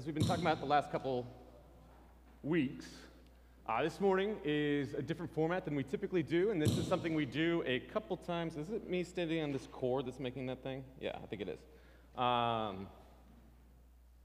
[0.00, 1.26] as we've been talking about the last couple
[2.42, 2.86] weeks,
[3.68, 7.14] uh, this morning is a different format than we typically do, and this is something
[7.14, 8.56] we do a couple times.
[8.56, 10.84] Is it me standing on this cord that's making that thing?
[11.02, 11.58] Yeah, I think it is.
[12.18, 12.86] Um,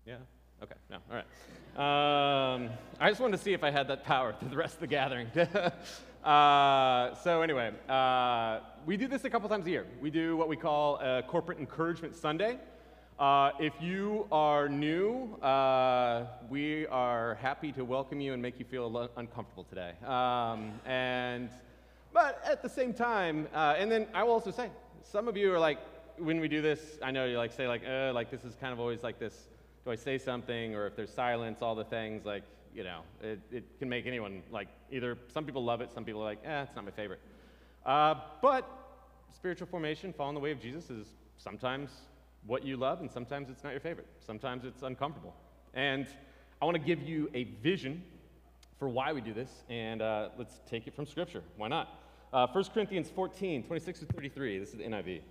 [0.06, 0.16] yeah?
[0.64, 2.56] Okay, no, all right.
[2.56, 4.80] Um, I just wanted to see if I had that power through the rest of
[4.80, 5.28] the gathering.
[6.24, 9.86] uh, so, anyway, uh, we do this a couple times a year.
[10.00, 12.60] We do what we call a Corporate Encouragement Sunday.
[13.18, 18.66] Uh, if you are new, uh, we are happy to welcome you and make you
[18.66, 19.94] feel uncomfortable today.
[20.06, 21.50] Um, and,
[22.12, 24.70] but at the same time, uh, and then I will also say,
[25.02, 25.80] some of you are like,
[26.18, 28.74] when we do this, I know you like say like, uh, like this is kind
[28.74, 29.48] of always like this.
[29.86, 32.44] Do I say something, or if there's silence, all the things like,
[32.76, 35.18] you know, it, it can make anyone like either.
[35.34, 37.22] Some people love it, some people are like, eh, it's not my favorite.
[37.86, 38.70] Uh, but
[39.34, 41.92] spiritual formation, following the way of Jesus, is sometimes
[42.46, 44.08] what you love, and sometimes it's not your favorite.
[44.26, 45.34] Sometimes it's uncomfortable.
[45.74, 46.08] And
[46.62, 48.04] I want to give you a vision
[48.78, 51.44] for why we do this, and uh, let's take it from Scripture.
[51.58, 51.90] Why not?
[52.34, 54.60] Uh, 1 Corinthians 14, 26 to 33.
[54.60, 55.22] This is the NIV.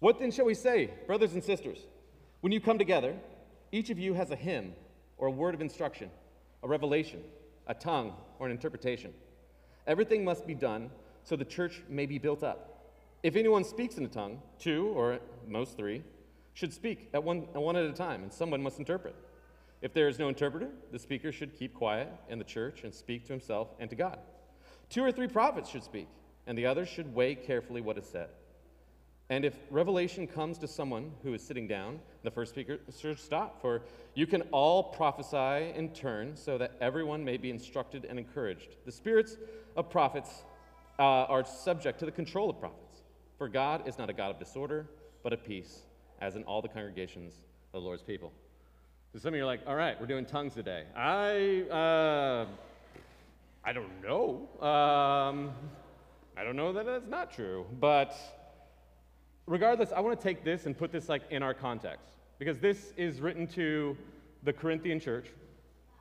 [0.00, 1.78] What then shall we say, brothers and sisters?
[2.40, 3.14] When you come together,
[3.72, 4.72] each of you has a hymn
[5.16, 6.10] or a word of instruction,
[6.62, 7.22] a revelation,
[7.66, 9.12] a tongue, or an interpretation.
[9.86, 10.90] Everything must be done
[11.24, 12.77] so the church may be built up.
[13.22, 16.02] If anyone speaks in a tongue, two or most three
[16.54, 19.14] should speak at one, at one at a time, and someone must interpret.
[19.82, 23.26] If there is no interpreter, the speaker should keep quiet in the church and speak
[23.26, 24.18] to himself and to God.
[24.90, 26.08] Two or three prophets should speak,
[26.46, 28.28] and the others should weigh carefully what is said.
[29.30, 33.60] And if revelation comes to someone who is sitting down, the first speaker should stop,
[33.60, 33.82] for
[34.14, 38.76] you can all prophesy in turn so that everyone may be instructed and encouraged.
[38.86, 39.36] The spirits
[39.76, 40.44] of prophets
[40.98, 42.87] uh, are subject to the control of prophets.
[43.38, 44.86] For God is not a God of disorder,
[45.22, 45.82] but of peace,
[46.20, 47.34] as in all the congregations
[47.72, 48.32] of the Lord's people.
[49.12, 50.82] So some of you are like, all right, we're doing tongues today.
[50.96, 52.46] I, uh,
[53.64, 54.48] I don't know.
[54.60, 55.52] Um,
[56.36, 57.64] I don't know that that's not true.
[57.78, 58.12] But
[59.46, 62.92] regardless, I want to take this and put this like in our context because this
[62.96, 63.96] is written to
[64.42, 65.26] the Corinthian church.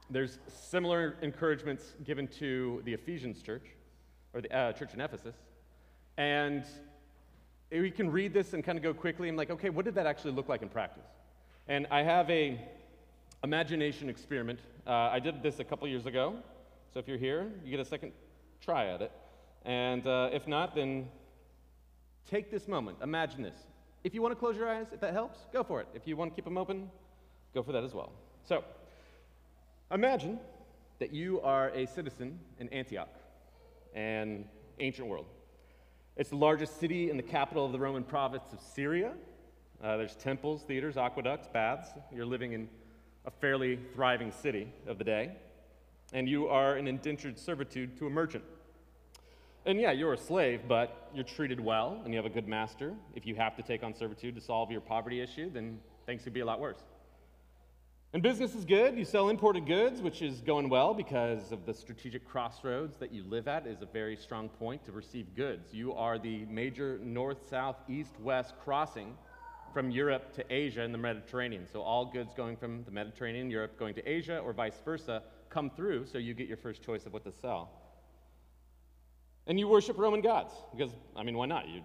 [0.10, 3.66] There's similar encouragements given to the Ephesians church
[4.34, 5.36] or the uh, church in Ephesus.
[6.18, 6.66] And
[7.72, 9.28] we can read this and kind of go quickly.
[9.30, 11.06] I'm like, okay, what did that actually look like in practice?
[11.68, 12.60] And I have a
[13.44, 14.60] imagination experiment.
[14.86, 16.36] Uh, I did this a couple years ago.
[16.94, 18.14] So if you're here, you get a second
[18.62, 19.12] try at it.
[19.66, 21.10] And uh, if not, then
[22.30, 22.98] take this moment.
[23.04, 23.58] Imagine this.
[24.04, 25.88] If you want to close your eyes, if that helps, go for it.
[25.94, 26.90] If you want to keep them open,
[27.54, 28.12] go for that as well.
[28.48, 28.64] So
[29.92, 30.40] imagine
[31.00, 33.14] that you are a citizen in Antioch,
[33.94, 34.46] an
[34.80, 35.26] ancient world.
[36.18, 39.14] It's the largest city in the capital of the Roman province of Syria.
[39.84, 41.90] Uh, there's temples, theaters, aqueducts, baths.
[42.12, 42.68] You're living in
[43.26, 45.34] a fairly thriving city of the day.
[46.14, 48.44] And you are in indentured servitude to a merchant.
[49.68, 52.96] And yeah, you're a slave, but you're treated well and you have a good master.
[53.14, 56.34] If you have to take on servitude to solve your poverty issue, then things could
[56.34, 56.84] be a lot worse.
[58.14, 58.98] And business is good.
[58.98, 63.24] You sell imported goods, which is going well because of the strategic crossroads that you
[63.24, 65.74] live at is a very strong point to receive goods.
[65.74, 69.14] You are the major north, south, east, west crossing
[69.74, 71.68] from Europe to Asia in the Mediterranean.
[71.72, 75.70] So all goods going from the Mediterranean, Europe, going to Asia or vice versa come
[75.70, 77.72] through so you get your first choice of what to sell.
[79.48, 81.68] And you worship Roman gods because, I mean, why not?
[81.68, 81.82] You,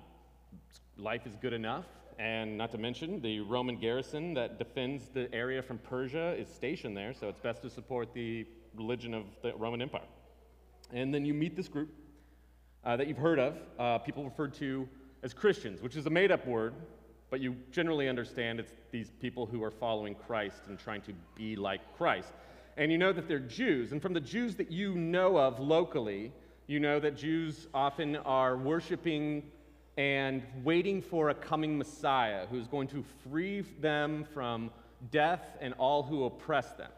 [0.97, 1.87] life is good enough
[2.23, 6.97] and not to mention, the Roman garrison that defends the area from Persia is stationed
[6.97, 8.47] there, so it's best to support the
[8.77, 10.07] religion of the Roman Empire.
[10.93, 11.91] And then you meet this group
[12.85, 14.89] uh, that you've heard of, uh, people referred to
[15.25, 16.75] as Christians, which is a made up word,
[17.29, 21.57] but you generally understand it's these people who are following Christ and trying to be
[21.57, 22.35] like Christ.
[22.77, 23.91] And you know that they're Jews.
[23.91, 26.31] And from the Jews that you know of locally,
[26.69, 29.43] you know that Jews often are worshiping
[29.97, 34.71] and waiting for a coming Messiah who's going to free them from
[35.11, 36.91] death and all who oppress them.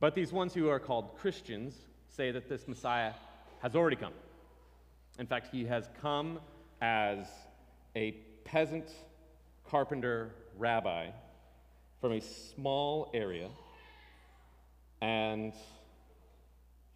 [0.00, 1.74] But these ones who are called Christians
[2.08, 3.12] say that this Messiah
[3.60, 4.12] has already come.
[5.18, 6.38] In fact, he has come
[6.80, 7.26] as
[7.96, 8.12] a
[8.44, 8.88] peasant
[9.68, 11.08] carpenter rabbi
[12.00, 13.48] from a small area,
[15.00, 15.52] and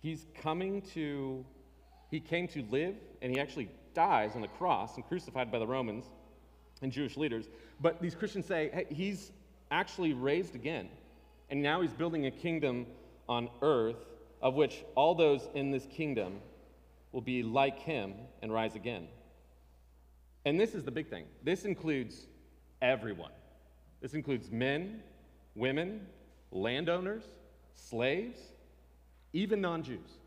[0.00, 1.44] he's coming to,
[2.12, 5.66] he came to live, and he actually dies on the cross and crucified by the
[5.66, 6.04] Romans
[6.82, 7.46] and Jewish leaders.
[7.80, 9.32] But these Christians say, hey, he's
[9.70, 10.90] actually raised again.
[11.48, 12.86] And now he's building a kingdom
[13.30, 13.96] on earth
[14.42, 16.34] of which all those in this kingdom
[17.12, 18.12] will be like him
[18.42, 19.08] and rise again.
[20.44, 22.26] And this is the big thing this includes
[22.82, 23.32] everyone.
[24.02, 25.02] This includes men,
[25.54, 26.06] women,
[26.50, 27.22] landowners,
[27.72, 28.38] slaves,
[29.32, 30.18] even non Jews.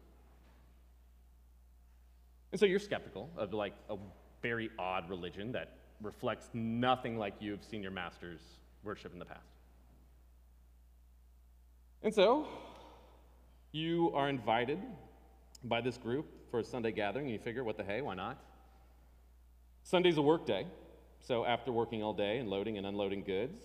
[2.55, 3.97] And so you're skeptical of like a
[4.41, 8.39] very odd religion that reflects nothing like you've seen your masters
[8.81, 9.41] worship in the past.
[12.01, 12.47] And so
[13.73, 14.79] you are invited
[15.65, 18.41] by this group for a Sunday gathering, and you figure, what the hey, why not?
[19.83, 20.65] Sunday's a work day,
[21.19, 23.59] so after working all day and loading and unloading goods,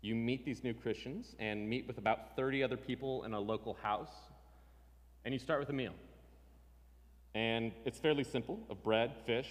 [0.00, 3.74] you meet these new Christians and meet with about 30 other people in a local
[3.74, 4.14] house,
[5.26, 5.92] and you start with a meal.
[7.36, 9.50] And it's fairly simple of bread, fish,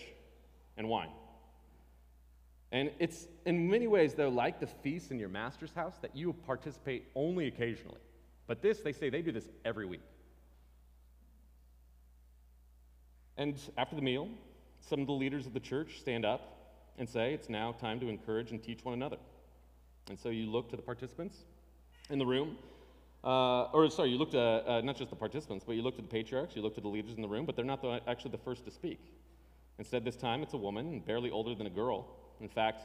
[0.76, 1.12] and wine.
[2.72, 6.34] And it's in many ways, though, like the feast in your master's house that you
[6.34, 8.00] participate only occasionally.
[8.48, 10.02] But this, they say they do this every week.
[13.38, 14.30] And after the meal,
[14.82, 18.10] some of the leaders of the church stand up and say, It's now time to
[18.10, 19.18] encourage and teach one another.
[20.10, 21.38] And so you look to the participants
[22.10, 22.58] in the room,
[23.26, 26.06] uh, or sorry, you looked at uh, not just the participants, but you looked at
[26.06, 28.32] the patriarchs, you looked at the leaders in the room, but they're not the, actually
[28.32, 29.00] the first to speak.
[29.80, 32.06] Instead, this time it's a woman, barely older than a girl.
[32.40, 32.82] In fact,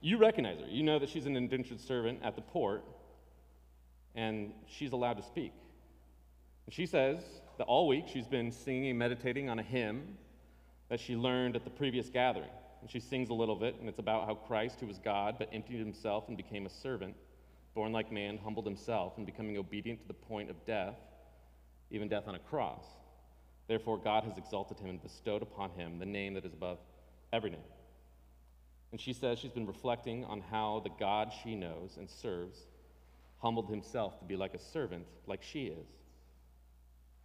[0.00, 0.66] you recognize her.
[0.68, 2.84] You know that she's an indentured servant at the port,
[4.14, 5.52] and she's allowed to speak.
[6.66, 7.18] And she says
[7.56, 10.18] that all week she's been singing and meditating on a hymn
[10.90, 12.50] that she learned at the previous gathering.
[12.80, 15.48] And she sings a little bit, and it's about how Christ, who was God, but
[15.52, 17.14] emptied himself and became a servant,
[17.78, 20.96] born like man, humbled himself, and becoming obedient to the point of death,
[21.92, 22.82] even death on a cross.
[23.68, 26.78] Therefore, God has exalted him and bestowed upon him the name that is above
[27.32, 27.60] every name.
[28.90, 32.66] And she says she's been reflecting on how the God she knows and serves
[33.40, 35.86] humbled himself to be like a servant, like she is.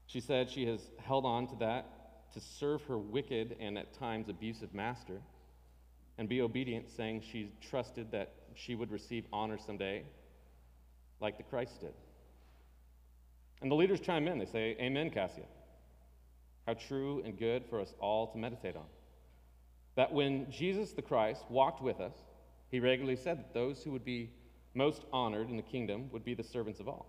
[0.06, 4.30] She said she has held on to that to serve her wicked and at times
[4.30, 5.20] abusive master
[6.20, 10.04] and be obedient, saying she trusted that she would receive honor someday,
[11.20, 11.94] like the Christ did.
[13.62, 14.40] And the leaders chime in.
[14.40, 15.46] They say, Amen, Cassia.
[16.68, 18.86] How true and good for us all to meditate on.
[19.96, 22.14] That when Jesus the Christ walked with us,
[22.70, 24.32] he regularly said that those who would be
[24.74, 27.06] most honored in the kingdom would be the servants of all,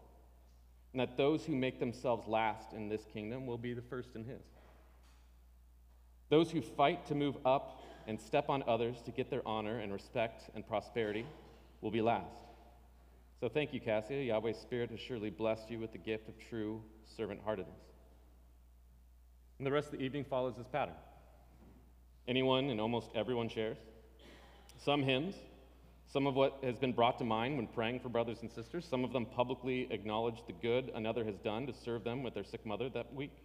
[0.93, 4.25] and that those who make themselves last in this kingdom will be the first in
[4.25, 4.43] his.
[6.29, 9.93] Those who fight to move up and step on others to get their honor and
[9.93, 11.27] respect and prosperity
[11.81, 12.37] will be last.
[13.45, 14.23] So thank you, Cassia.
[14.23, 16.81] Yahweh's Spirit has surely blessed you with the gift of true
[17.15, 17.83] servant heartedness.
[19.59, 20.95] And the rest of the evening follows this pattern.
[22.27, 23.77] Anyone and almost everyone shares.
[24.83, 25.35] Some hymns,
[26.11, 28.87] some of what has been brought to mind when praying for brothers and sisters.
[28.89, 32.45] Some of them publicly acknowledge the good another has done to serve them with their
[32.45, 33.37] sick mother that week.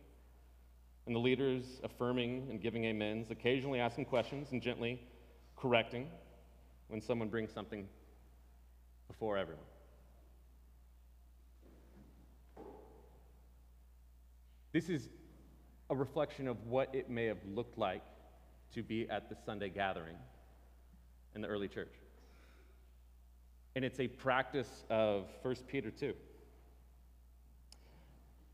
[1.07, 5.01] And the leaders affirming and giving amens, occasionally asking questions and gently
[5.57, 6.07] correcting
[6.87, 7.85] when someone brings something
[9.09, 9.65] before everyone.
[14.71, 15.09] This is
[15.89, 18.03] a reflection of what it may have looked like
[18.75, 20.15] to be at the Sunday gathering
[21.33, 21.93] in the early church.
[23.75, 26.13] And it's a practice of 1 Peter 2.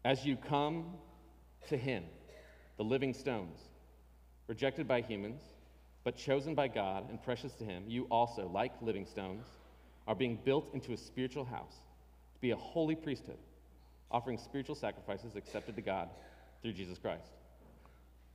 [0.05, 0.85] As you come
[1.67, 2.03] to him,
[2.77, 3.57] the living stones,
[4.47, 5.41] rejected by humans,
[6.03, 9.45] but chosen by God and precious to him, you also, like living stones,
[10.07, 11.75] are being built into a spiritual house
[12.35, 13.39] to be a holy priesthood,
[14.11, 16.09] offering spiritual sacrifices accepted to God
[16.61, 17.31] through Jesus Christ.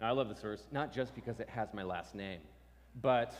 [0.00, 2.40] Now, I love this verse, not just because it has my last name,
[3.00, 3.34] but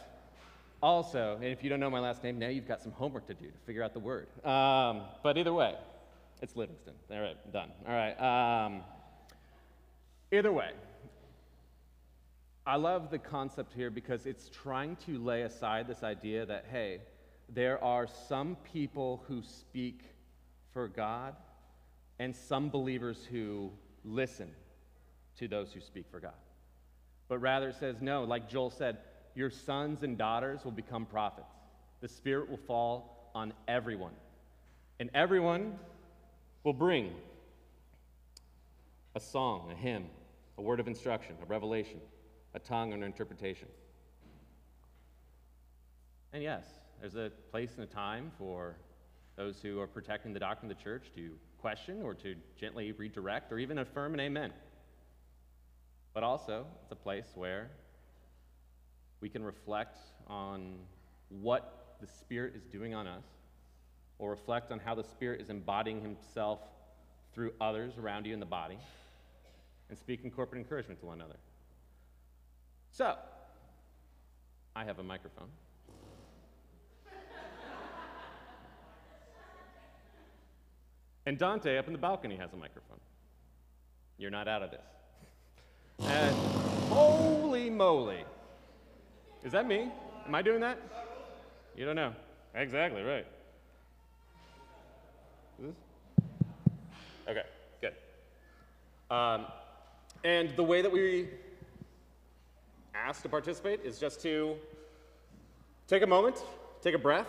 [0.82, 3.34] also, and if you don't know my last name, now you've got some homework to
[3.34, 4.26] do to figure out the word.
[4.44, 5.75] Um, but either way,
[6.42, 6.94] it's Livingston.
[7.10, 7.70] All right, done.
[7.87, 8.64] All right.
[8.66, 8.82] Um,
[10.32, 10.70] either way,
[12.66, 17.00] I love the concept here because it's trying to lay aside this idea that, hey,
[17.49, 20.02] there are some people who speak
[20.72, 21.34] for God
[22.21, 23.73] and some believers who
[24.05, 24.50] listen
[25.39, 26.35] to those who speak for God.
[27.29, 28.99] But rather, it says, no, like Joel said,
[29.35, 31.55] your sons and daughters will become prophets.
[32.03, 34.12] The Spirit will fall on everyone.
[34.99, 35.79] And everyone
[36.62, 37.11] will bring
[39.15, 40.05] a song, a hymn,
[40.59, 42.00] a word of instruction, a revelation,
[42.53, 43.69] a tongue, and an interpretation.
[46.35, 46.65] And yes,
[47.00, 48.77] there's a place and a time for
[49.40, 51.30] those who are protecting the doctrine of the church to
[51.62, 54.52] question or to gently redirect or even affirm an amen.
[56.12, 57.70] But also, it's a place where
[59.23, 60.75] we can reflect on
[61.30, 63.25] what the Spirit is doing on us,
[64.18, 66.59] or reflect on how the Spirit is embodying Himself
[67.32, 68.78] through others around you in the body,
[69.88, 71.38] and speak in corporate encouragement to one another.
[72.90, 73.16] So,
[74.76, 75.49] I have a microphone.
[81.27, 82.99] And Dante up in the balcony has a microphone.
[84.19, 84.81] You're not out of this.
[86.07, 86.35] And
[86.89, 88.25] holy moly.
[89.45, 89.91] Is that me?
[90.27, 90.79] Am I doing that?
[91.77, 92.12] You don't know.
[92.55, 93.27] Exactly, right.
[97.29, 97.45] Okay,
[97.81, 97.95] good.
[99.15, 99.47] Um,
[100.25, 101.29] and the way that we
[102.95, 104.57] ask to participate is just to
[105.87, 106.43] take a moment,
[106.83, 107.29] take a breath,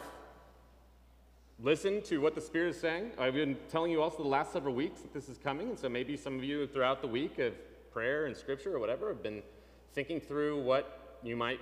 [1.64, 3.12] listen to what the Spirit is saying.
[3.20, 5.88] I've been telling you also the last several weeks that this is coming, and so
[5.90, 7.54] maybe some of you throughout the week of
[7.92, 9.44] prayer and scripture or whatever have been
[9.94, 11.60] thinking through what you might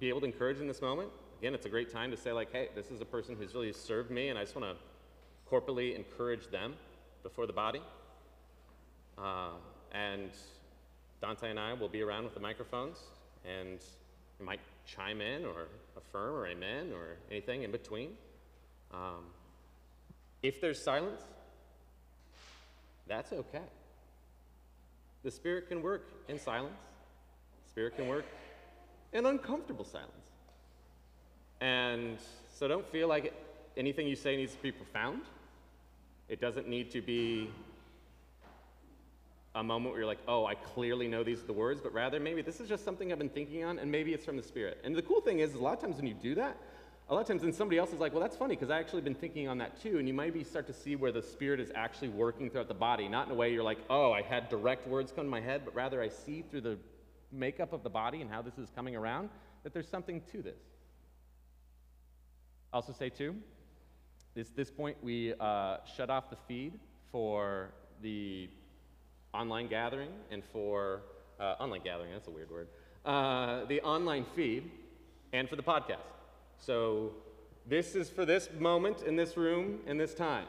[0.00, 1.10] be able to encourage in this moment.
[1.38, 3.72] Again, it's a great time to say, like, hey, this is a person who's really
[3.72, 6.74] served me, and I just want to corporately encourage them
[7.22, 7.82] before the body.
[9.16, 9.50] Uh,
[9.92, 10.30] and
[11.20, 12.98] Dante and I will be around with the microphones,
[13.44, 13.78] and
[14.40, 18.10] you might chime in or affirm or amen or anything in between.
[18.92, 19.24] Um,
[20.46, 21.20] if there's silence,
[23.06, 23.66] that's okay.
[25.22, 26.78] The Spirit can work in silence,
[27.70, 28.24] Spirit can work
[29.12, 30.12] in uncomfortable silence.
[31.60, 32.18] And
[32.54, 33.32] so don't feel like
[33.76, 35.22] anything you say needs to be profound.
[36.28, 37.50] It doesn't need to be
[39.54, 42.20] a moment where you're like, oh, I clearly know these are the words, but rather
[42.20, 44.78] maybe this is just something I've been thinking on, and maybe it's from the Spirit.
[44.84, 46.56] And the cool thing is, is a lot of times when you do that,
[47.08, 49.02] a lot of times then somebody else is like, well, that's funny because I actually
[49.02, 49.98] been thinking on that too.
[49.98, 53.08] And you maybe start to see where the Spirit is actually working throughout the body,
[53.08, 55.62] not in a way you're like, oh, I had direct words come to my head,
[55.64, 56.78] but rather I see through the
[57.30, 59.28] makeup of the body and how this is coming around
[59.62, 60.58] that there's something to this.
[62.72, 63.36] Also, say too,
[64.36, 66.78] at this point, we uh, shut off the feed
[67.12, 67.70] for
[68.02, 68.50] the
[69.32, 71.02] online gathering and for
[71.38, 72.68] uh, online gathering, that's a weird word,
[73.04, 74.70] uh, the online feed
[75.32, 76.15] and for the podcast.
[76.58, 77.12] So
[77.66, 80.46] this is for this moment in this room in this time.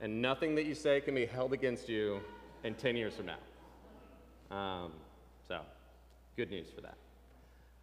[0.00, 2.20] And nothing that you say can be held against you
[2.64, 4.56] in 10 years from now.
[4.56, 4.92] Um,
[5.46, 5.60] so,
[6.36, 6.96] good news for that.